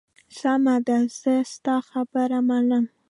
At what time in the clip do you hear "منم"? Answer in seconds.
2.49-2.85